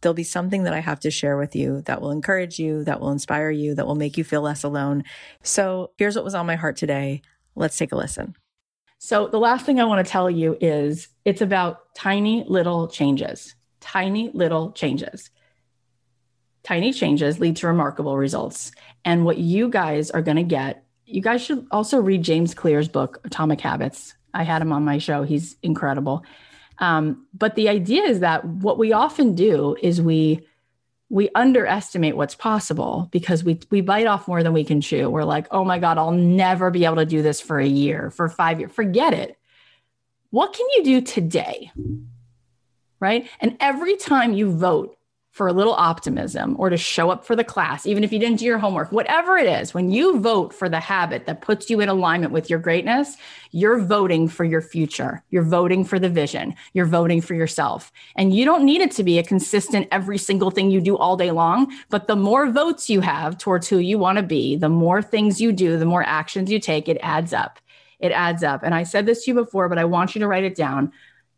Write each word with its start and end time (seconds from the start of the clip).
There'll 0.00 0.14
be 0.14 0.24
something 0.24 0.64
that 0.64 0.74
I 0.74 0.80
have 0.80 1.00
to 1.00 1.10
share 1.10 1.36
with 1.36 1.54
you 1.54 1.82
that 1.82 2.00
will 2.00 2.10
encourage 2.10 2.58
you, 2.58 2.84
that 2.84 3.00
will 3.00 3.10
inspire 3.10 3.50
you, 3.50 3.74
that 3.74 3.86
will 3.86 3.94
make 3.94 4.16
you 4.16 4.24
feel 4.24 4.42
less 4.42 4.64
alone. 4.64 5.04
So 5.42 5.92
here's 5.98 6.16
what 6.16 6.24
was 6.24 6.34
on 6.34 6.46
my 6.46 6.56
heart 6.56 6.76
today. 6.76 7.22
Let's 7.54 7.76
take 7.76 7.92
a 7.92 7.96
listen. 7.96 8.34
So, 9.02 9.28
the 9.28 9.38
last 9.38 9.64
thing 9.64 9.80
I 9.80 9.84
want 9.84 10.04
to 10.04 10.10
tell 10.12 10.28
you 10.28 10.58
is 10.60 11.08
it's 11.24 11.40
about 11.40 11.94
tiny 11.94 12.44
little 12.46 12.86
changes, 12.86 13.54
tiny 13.80 14.30
little 14.34 14.72
changes. 14.72 15.30
Tiny 16.62 16.92
changes 16.92 17.40
lead 17.40 17.56
to 17.56 17.66
remarkable 17.66 18.18
results. 18.18 18.72
And 19.06 19.24
what 19.24 19.38
you 19.38 19.70
guys 19.70 20.10
are 20.10 20.20
going 20.20 20.36
to 20.36 20.42
get, 20.42 20.84
you 21.06 21.22
guys 21.22 21.40
should 21.40 21.66
also 21.70 21.98
read 21.98 22.22
James 22.22 22.52
Clear's 22.52 22.88
book, 22.88 23.22
Atomic 23.24 23.62
Habits. 23.62 24.14
I 24.34 24.42
had 24.42 24.60
him 24.60 24.70
on 24.70 24.84
my 24.84 24.98
show. 24.98 25.22
He's 25.22 25.56
incredible. 25.62 26.22
Um, 26.80 27.26
but 27.34 27.54
the 27.54 27.68
idea 27.68 28.02
is 28.02 28.20
that 28.20 28.44
what 28.44 28.78
we 28.78 28.92
often 28.92 29.34
do 29.34 29.76
is 29.80 30.00
we 30.00 30.46
we 31.12 31.28
underestimate 31.34 32.16
what's 32.16 32.36
possible 32.36 33.08
because 33.10 33.42
we 33.44 33.60
we 33.70 33.80
bite 33.80 34.06
off 34.06 34.26
more 34.26 34.42
than 34.42 34.52
we 34.52 34.64
can 34.64 34.80
chew. 34.80 35.10
We're 35.10 35.24
like, 35.24 35.46
oh 35.50 35.64
my 35.64 35.78
God, 35.78 35.98
I'll 35.98 36.12
never 36.12 36.70
be 36.70 36.84
able 36.84 36.96
to 36.96 37.06
do 37.06 37.20
this 37.20 37.40
for 37.40 37.58
a 37.58 37.66
year, 37.66 38.10
for 38.10 38.28
five 38.28 38.60
years. 38.60 38.72
Forget 38.72 39.12
it. 39.12 39.36
What 40.30 40.52
can 40.52 40.66
you 40.76 40.84
do 40.84 41.00
today? 41.00 41.72
Right. 43.00 43.28
And 43.40 43.56
every 43.60 43.96
time 43.96 44.32
you 44.32 44.52
vote 44.52 44.96
for 45.30 45.46
a 45.46 45.52
little 45.52 45.74
optimism 45.74 46.56
or 46.58 46.70
to 46.70 46.76
show 46.76 47.10
up 47.10 47.24
for 47.24 47.36
the 47.36 47.44
class, 47.44 47.86
even 47.86 48.02
if 48.02 48.12
you 48.12 48.18
didn't 48.18 48.40
do 48.40 48.44
your 48.44 48.58
homework, 48.58 48.90
whatever 48.90 49.36
it 49.36 49.46
is, 49.46 49.72
when 49.72 49.90
you 49.90 50.18
vote 50.18 50.52
for 50.52 50.68
the 50.68 50.80
habit 50.80 51.26
that 51.26 51.40
puts 51.40 51.70
you 51.70 51.80
in 51.80 51.88
alignment 51.88 52.32
with 52.32 52.50
your 52.50 52.58
greatness, 52.58 53.16
you're 53.52 53.78
voting 53.78 54.28
for 54.28 54.44
your 54.44 54.60
future. 54.60 55.22
You're 55.30 55.44
voting 55.44 55.84
for 55.84 56.00
the 56.00 56.08
vision. 56.08 56.54
You're 56.72 56.86
voting 56.86 57.20
for 57.20 57.34
yourself. 57.34 57.92
And 58.16 58.34
you 58.34 58.44
don't 58.44 58.64
need 58.64 58.80
it 58.80 58.90
to 58.92 59.04
be 59.04 59.18
a 59.18 59.22
consistent 59.22 59.86
every 59.92 60.18
single 60.18 60.50
thing 60.50 60.70
you 60.70 60.80
do 60.80 60.96
all 60.96 61.16
day 61.16 61.30
long. 61.30 61.72
But 61.90 62.08
the 62.08 62.16
more 62.16 62.50
votes 62.50 62.90
you 62.90 63.00
have 63.00 63.38
towards 63.38 63.68
who 63.68 63.78
you 63.78 63.98
want 63.98 64.16
to 64.18 64.22
be, 64.24 64.56
the 64.56 64.68
more 64.68 65.00
things 65.00 65.40
you 65.40 65.52
do, 65.52 65.78
the 65.78 65.84
more 65.84 66.02
actions 66.02 66.50
you 66.50 66.58
take, 66.58 66.88
it 66.88 66.98
adds 67.02 67.32
up. 67.32 67.60
It 68.00 68.12
adds 68.12 68.42
up. 68.42 68.62
And 68.62 68.74
I 68.74 68.82
said 68.82 69.06
this 69.06 69.24
to 69.24 69.30
you 69.30 69.34
before, 69.34 69.68
but 69.68 69.78
I 69.78 69.84
want 69.84 70.14
you 70.14 70.20
to 70.20 70.26
write 70.26 70.44
it 70.44 70.56
down 70.56 70.92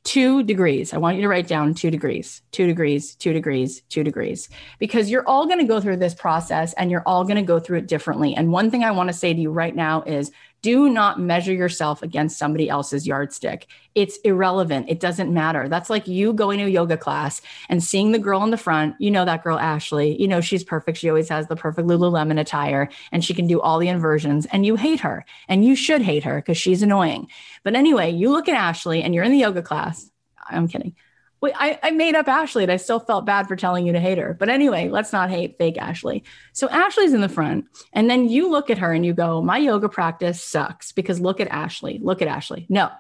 two 0.05 0.43
degrees. 0.43 0.93
I 0.93 0.99
want 0.99 1.17
you 1.17 1.23
to 1.23 1.29
write 1.29 1.47
down 1.47 1.75
two 1.75 1.91
degrees, 1.91 2.43
two 2.51 2.67
degrees, 2.67 3.15
two 3.15 3.33
degrees, 3.33 3.83
two 3.89 4.03
degrees, 4.03 4.49
because 4.79 5.11
you're 5.11 5.27
all 5.29 5.47
going 5.47 5.61
to 5.61 5.65
go 5.65 5.81
through 5.81 5.99
this 5.99 6.15
process 6.15 6.73
and 6.75 6.91
you're 6.91 7.05
all 7.07 7.25
going 7.25 7.37
to 7.37 7.43
go 7.43 7.61
through 7.61 7.79
it 7.79 7.87
differently. 7.87 8.35
And 8.35 8.51
one 8.51 8.71
thing 8.71 8.83
I 8.83 8.91
want 8.91 9.09
to 9.09 9.13
say 9.13 9.33
to 9.33 9.41
you 9.41 9.51
right 9.51 9.75
now 9.75 10.03
is 10.03 10.33
do 10.63 10.89
not 10.89 11.21
measure 11.21 11.53
yourself 11.53 12.03
against 12.03 12.39
somebody 12.39 12.69
else's 12.69 13.07
yardstick. 13.07 13.67
It's 13.97 14.17
irrelevant. 14.19 14.87
It 14.89 15.01
doesn't 15.01 15.33
matter. 15.33 15.69
That's 15.69 15.91
like 15.91 16.07
you 16.07 16.33
going 16.33 16.59
to 16.59 16.65
a 16.65 16.69
yoga 16.69 16.97
class 16.97 17.43
and 17.69 17.83
seeing 17.83 18.13
the 18.13 18.19
girl 18.19 18.43
in 18.45 18.51
the 18.51 18.57
front. 18.57 18.95
You 19.01 19.11
know 19.11 19.25
that 19.25 19.43
girl, 19.43 19.59
Ashley. 19.59 20.21
You 20.21 20.29
know 20.29 20.41
she's 20.41 20.65
perfect. 20.65 20.99
She 20.99 21.09
always 21.09 21.29
has 21.29 21.49
the 21.49 21.57
perfect 21.57 21.89
Lululemon 21.89 22.41
attire 22.41 22.89
and 23.11 23.25
she 23.25 23.35
can 23.35 23.49
do 23.49 23.61
all 23.61 23.79
the 23.79 23.89
inversions. 23.89 24.47
And 24.47 24.65
you 24.65 24.77
hate 24.77 25.01
her. 25.01 25.25
And 25.49 25.65
you 25.65 25.75
should 25.75 26.03
hate 26.03 26.25
her 26.25 26.37
because 26.37 26.57
she's 26.57 26.83
annoying. 26.83 27.27
But 27.65 27.75
anyway, 27.75 28.11
you 28.11 28.31
look 28.31 28.49
at 28.49 28.55
Ashley 28.55 29.03
and 29.03 29.15
you're 29.15 29.25
in 29.25 29.33
the 29.33 29.39
yoga 29.39 29.63
class. 29.63 30.09
I'm 30.49 30.69
kidding. 30.69 30.95
Wait, 31.43 31.55
I, 31.57 31.77
I 31.83 31.91
made 31.91 32.15
up 32.15 32.29
Ashley 32.29 32.63
and 32.63 32.71
I 32.71 32.77
still 32.77 33.01
felt 33.01 33.27
bad 33.27 33.49
for 33.49 33.57
telling 33.57 33.85
you 33.85 33.93
to 33.93 34.01
hate 34.01 34.17
her. 34.17 34.35
But 34.39 34.49
anyway, 34.49 34.89
let's 34.89 35.13
not 35.13 35.29
hate 35.29 35.59
fake 35.59 35.77
Ashley. 35.77 36.23
So 36.53 36.69
Ashley's 36.69 37.13
in 37.13 37.21
the 37.21 37.29
front. 37.29 37.67
And 37.93 38.09
then 38.09 38.29
you 38.29 38.49
look 38.49 38.71
at 38.71 38.79
her 38.79 38.93
and 38.93 39.05
you 39.05 39.13
go, 39.13 39.43
My 39.43 39.59
yoga 39.59 39.89
practice 39.89 40.41
sucks 40.41 40.93
because 40.93 41.21
look 41.21 41.41
at 41.41 41.49
Ashley. 41.49 41.99
Look 42.01 42.23
at 42.23 42.29
Ashley. 42.29 42.67
No, 42.69 42.91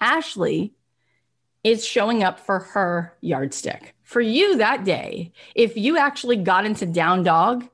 Ashley 0.00 0.74
is 1.62 1.86
showing 1.86 2.24
up 2.24 2.40
for 2.40 2.58
her 2.58 3.16
yardstick. 3.20 3.94
For 4.02 4.20
you 4.20 4.56
that 4.56 4.84
day, 4.84 5.32
if 5.54 5.76
you 5.76 5.96
actually 5.96 6.36
got 6.36 6.64
into 6.64 6.86
down 6.86 7.22
dog, 7.22 7.68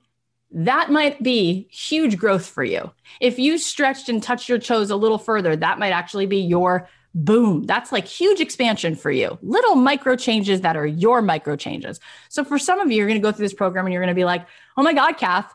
that 0.51 0.91
might 0.91 1.23
be 1.23 1.69
huge 1.71 2.19
growth 2.19 2.47
for 2.47 2.65
you. 2.65 2.93
If 3.21 3.39
you 3.39 3.59
stretched 3.59 4.09
and 4.09 4.23
touched 4.23 4.49
your 4.49 4.59
toes 4.59 4.91
a 4.91 4.97
little 4.97 5.19
further, 5.19 5.57
that 5.57 5.79
might 5.79 5.91
actually 5.91 6.27
be 6.27 6.39
your 6.39 6.89
boom, 7.15 7.65
that's 7.65 7.93
like 7.93 8.07
huge 8.07 8.41
expansion 8.41 8.97
for 8.97 9.11
you. 9.11 9.39
Little 9.43 9.77
micro 9.77 10.17
changes 10.17 10.63
that 10.63 10.77
are 10.77 10.87
your 10.87 11.23
micro 11.23 11.57
changes. 11.57 12.01
So 12.29 12.45
for 12.45 12.59
some 12.59 12.81
of 12.81 12.91
you, 12.91 12.99
you're 12.99 13.07
going 13.07 13.21
to 13.21 13.27
go 13.27 13.33
through 13.33 13.45
this 13.45 13.55
program 13.55 13.87
and 13.87 13.93
you're 13.93 14.03
going 14.03 14.15
to 14.15 14.19
be 14.19 14.25
like, 14.25 14.47
oh 14.77 14.83
my 14.83 14.93
God, 14.93 15.13
Kath, 15.13 15.55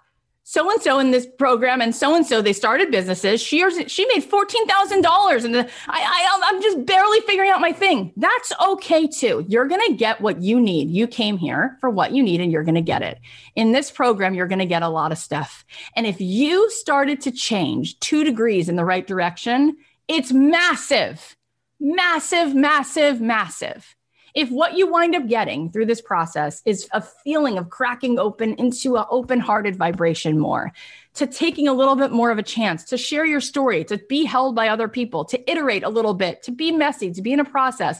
so 0.49 0.71
and 0.71 0.81
so 0.81 0.97
in 0.97 1.11
this 1.11 1.27
program 1.37 1.79
and 1.79 1.95
so 1.95 2.15
and 2.15 2.25
so 2.25 2.41
they 2.41 2.53
started 2.53 2.89
businesses. 2.89 3.39
She 3.39 3.63
she 3.87 4.07
made 4.07 4.23
fourteen 4.23 4.65
thousand 4.65 5.03
dollars, 5.03 5.43
and 5.43 5.55
I, 5.55 5.65
I 5.87 6.41
I'm 6.45 6.59
just 6.59 6.87
barely 6.87 7.19
figuring 7.21 7.51
out 7.51 7.61
my 7.61 7.71
thing. 7.71 8.11
That's 8.17 8.51
okay 8.59 9.05
too. 9.05 9.45
You're 9.47 9.67
gonna 9.67 9.93
get 9.93 10.21
what 10.21 10.41
you 10.41 10.59
need. 10.59 10.89
You 10.89 11.05
came 11.05 11.37
here 11.37 11.77
for 11.79 11.91
what 11.91 12.13
you 12.13 12.23
need, 12.23 12.41
and 12.41 12.51
you're 12.51 12.63
gonna 12.63 12.81
get 12.81 13.03
it. 13.03 13.19
In 13.55 13.73
this 13.73 13.91
program, 13.91 14.33
you're 14.33 14.47
gonna 14.47 14.65
get 14.65 14.81
a 14.81 14.89
lot 14.89 15.11
of 15.11 15.19
stuff. 15.19 15.63
And 15.95 16.07
if 16.07 16.19
you 16.19 16.71
started 16.71 17.21
to 17.21 17.31
change 17.31 17.99
two 17.99 18.23
degrees 18.23 18.69
in 18.69 18.75
the 18.75 18.85
right 18.85 19.05
direction, 19.05 19.77
it's 20.07 20.31
massive 20.31 21.35
massive, 21.79 22.55
massive, 22.55 23.21
massive. 23.21 23.95
If 24.35 24.49
what 24.49 24.75
you 24.77 24.91
wind 24.91 25.15
up 25.15 25.27
getting 25.27 25.71
through 25.71 25.87
this 25.87 26.01
process 26.01 26.61
is 26.65 26.87
a 26.91 27.01
feeling 27.01 27.57
of 27.57 27.69
cracking 27.69 28.19
open 28.19 28.53
into 28.55 28.95
an 28.95 29.05
open 29.09 29.39
hearted 29.39 29.75
vibration 29.75 30.37
more, 30.37 30.71
to 31.15 31.25
taking 31.25 31.67
a 31.67 31.73
little 31.73 31.95
bit 31.95 32.11
more 32.11 32.29
of 32.29 32.37
a 32.37 32.43
chance 32.43 32.83
to 32.85 32.97
share 32.97 33.25
your 33.25 33.41
story, 33.41 33.83
to 33.85 33.97
be 33.97 34.25
held 34.25 34.55
by 34.55 34.67
other 34.67 34.87
people, 34.87 35.25
to 35.25 35.51
iterate 35.51 35.83
a 35.83 35.89
little 35.89 36.13
bit, 36.13 36.43
to 36.43 36.51
be 36.51 36.71
messy, 36.71 37.11
to 37.11 37.21
be 37.21 37.33
in 37.33 37.39
a 37.39 37.45
process, 37.45 37.99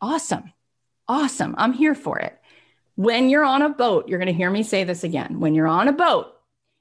awesome. 0.00 0.52
Awesome. 1.06 1.54
I'm 1.56 1.72
here 1.72 1.94
for 1.94 2.18
it. 2.18 2.38
When 2.96 3.30
you're 3.30 3.44
on 3.44 3.62
a 3.62 3.70
boat, 3.70 4.08
you're 4.08 4.18
going 4.18 4.26
to 4.26 4.34
hear 4.34 4.50
me 4.50 4.62
say 4.62 4.84
this 4.84 5.04
again. 5.04 5.40
When 5.40 5.54
you're 5.54 5.68
on 5.68 5.88
a 5.88 5.92
boat 5.92 6.34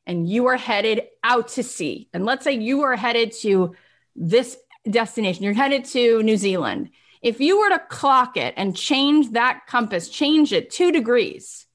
and 0.06 0.27
you 0.27 0.47
are 0.47 0.57
headed 0.57 1.03
out 1.23 1.50
to 1.50 1.63
sea, 1.63 2.09
and 2.13 2.25
let's 2.25 2.44
say 2.44 2.53
you 2.53 2.81
are 2.81 2.95
headed 2.95 3.31
to 3.41 3.75
this 4.16 4.57
destination, 4.91 5.43
you're 5.43 5.53
headed 5.53 5.85
to 5.85 6.21
New 6.23 6.37
Zealand. 6.37 6.89
If 7.21 7.39
you 7.39 7.59
were 7.59 7.69
to 7.69 7.79
clock 7.79 8.37
it 8.37 8.53
and 8.57 8.75
change 8.75 9.31
that 9.31 9.61
compass, 9.67 10.09
change 10.09 10.53
it 10.53 10.69
two 10.69 10.91
degrees, 10.91 11.65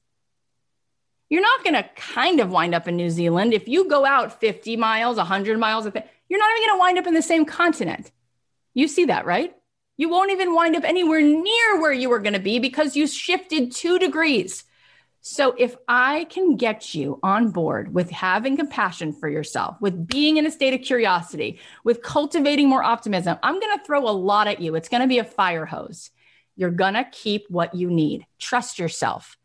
you're 1.29 1.41
not 1.41 1.63
going 1.63 1.75
to 1.75 1.89
kind 1.95 2.39
of 2.39 2.49
wind 2.49 2.75
up 2.75 2.87
in 2.87 2.95
New 2.95 3.09
Zealand. 3.09 3.53
If 3.53 3.67
you 3.67 3.89
go 3.89 4.05
out 4.05 4.39
50 4.39 4.77
miles, 4.77 5.17
100 5.17 5.57
miles, 5.57 5.85
you're 5.85 6.39
not 6.39 6.51
even 6.51 6.67
going 6.67 6.77
to 6.77 6.79
wind 6.79 6.97
up 6.99 7.07
in 7.07 7.13
the 7.13 7.21
same 7.21 7.45
continent. 7.45 8.11
You 8.73 8.87
see 8.87 9.05
that, 9.05 9.25
right? 9.25 9.55
You 9.97 10.09
won't 10.09 10.31
even 10.31 10.55
wind 10.55 10.75
up 10.75 10.83
anywhere 10.83 11.21
near 11.21 11.81
where 11.81 11.91
you 11.91 12.09
were 12.09 12.19
going 12.19 12.33
to 12.33 12.39
be 12.39 12.59
because 12.59 12.95
you 12.95 13.07
shifted 13.07 13.71
two 13.71 13.99
degrees. 13.99 14.63
So, 15.25 15.55
if 15.57 15.77
I 15.87 16.25
can 16.25 16.57
get 16.57 16.93
you 16.93 17.17
on 17.23 17.51
board 17.51 17.93
with 17.93 18.09
having 18.09 18.57
compassion 18.57 19.13
for 19.13 19.29
yourself, 19.29 19.77
with 19.79 20.05
being 20.05 20.35
in 20.35 20.45
a 20.45 20.51
state 20.51 20.73
of 20.73 20.81
curiosity, 20.81 21.61
with 21.85 22.01
cultivating 22.03 22.67
more 22.67 22.83
optimism, 22.83 23.37
I'm 23.41 23.57
going 23.57 23.79
to 23.79 23.85
throw 23.85 24.01
a 24.01 24.11
lot 24.11 24.47
at 24.47 24.59
you. 24.59 24.75
It's 24.75 24.89
going 24.89 24.99
to 24.99 25.07
be 25.07 25.19
a 25.19 25.23
fire 25.23 25.65
hose. 25.65 26.11
You're 26.57 26.71
going 26.71 26.95
to 26.95 27.05
keep 27.09 27.45
what 27.49 27.73
you 27.73 27.89
need. 27.89 28.25
Trust 28.37 28.77
yourself. 28.77 29.37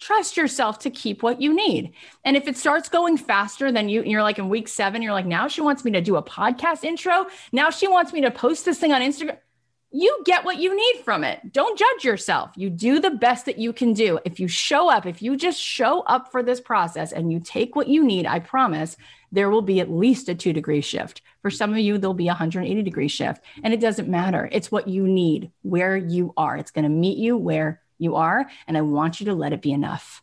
Trust 0.00 0.38
yourself 0.38 0.78
to 0.80 0.90
keep 0.90 1.22
what 1.22 1.42
you 1.42 1.54
need. 1.54 1.92
And 2.24 2.34
if 2.34 2.48
it 2.48 2.56
starts 2.56 2.88
going 2.88 3.18
faster 3.18 3.70
than 3.70 3.90
you, 3.90 4.04
you're 4.04 4.22
like 4.22 4.38
in 4.38 4.48
week 4.48 4.68
seven, 4.68 5.02
you're 5.02 5.12
like, 5.12 5.26
now 5.26 5.48
she 5.48 5.60
wants 5.60 5.84
me 5.84 5.90
to 5.90 6.00
do 6.00 6.16
a 6.16 6.22
podcast 6.22 6.82
intro. 6.82 7.26
Now 7.52 7.68
she 7.68 7.88
wants 7.88 8.14
me 8.14 8.22
to 8.22 8.30
post 8.30 8.64
this 8.64 8.78
thing 8.78 8.92
on 8.92 9.02
Instagram 9.02 9.36
you 9.96 10.22
get 10.24 10.44
what 10.44 10.58
you 10.58 10.76
need 10.76 11.02
from 11.04 11.24
it. 11.24 11.52
Don't 11.52 11.78
judge 11.78 12.04
yourself. 12.04 12.50
You 12.54 12.68
do 12.68 13.00
the 13.00 13.10
best 13.10 13.46
that 13.46 13.58
you 13.58 13.72
can 13.72 13.94
do. 13.94 14.18
If 14.26 14.38
you 14.38 14.46
show 14.46 14.90
up, 14.90 15.06
if 15.06 15.22
you 15.22 15.36
just 15.36 15.58
show 15.60 16.02
up 16.02 16.30
for 16.30 16.42
this 16.42 16.60
process 16.60 17.12
and 17.12 17.32
you 17.32 17.40
take 17.40 17.74
what 17.74 17.88
you 17.88 18.04
need, 18.04 18.26
I 18.26 18.40
promise 18.40 18.98
there 19.32 19.48
will 19.48 19.62
be 19.62 19.80
at 19.80 19.90
least 19.90 20.28
a 20.28 20.34
two 20.34 20.52
degree 20.52 20.82
shift. 20.82 21.22
For 21.40 21.50
some 21.50 21.72
of 21.72 21.78
you, 21.78 21.96
there'll 21.96 22.12
be 22.12 22.28
a 22.28 22.36
180 22.36 22.82
degree 22.82 23.08
shift. 23.08 23.42
And 23.64 23.72
it 23.72 23.80
doesn't 23.80 24.08
matter. 24.08 24.48
It's 24.52 24.70
what 24.70 24.86
you 24.86 25.08
need, 25.08 25.50
where 25.62 25.96
you 25.96 26.34
are. 26.36 26.56
It's 26.56 26.70
going 26.70 26.84
to 26.84 26.90
meet 26.90 27.16
you 27.16 27.38
where 27.38 27.80
you 27.98 28.16
are. 28.16 28.46
And 28.68 28.76
I 28.76 28.82
want 28.82 29.20
you 29.20 29.26
to 29.26 29.34
let 29.34 29.54
it 29.54 29.62
be 29.62 29.72
enough. 29.72 30.22